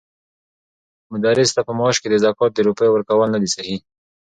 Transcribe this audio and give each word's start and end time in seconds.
مدرس 1.11 1.49
ته 1.55 1.61
په 1.67 1.73
معاش 1.79 1.95
کې 2.01 2.07
د 2.09 2.15
زکات 2.23 2.51
د 2.55 2.59
روپيو 2.67 2.91
ورکول 2.93 3.27
ندی 3.35 3.49
صحيح؛ 3.55 3.77